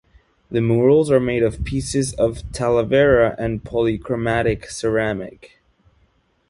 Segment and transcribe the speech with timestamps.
[0.49, 5.61] The murals are made of pieces of talavera and polychromatic ceramic.